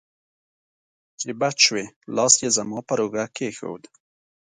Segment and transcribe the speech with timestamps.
[1.19, 3.83] چې بچ شوې، لاس یې زما پر اوږه کېښود.